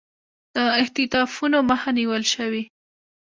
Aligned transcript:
د 0.55 0.57
اختطافونو 0.81 1.57
مخه 1.69 1.89
نیول 1.97 2.23
شوې 2.33 2.63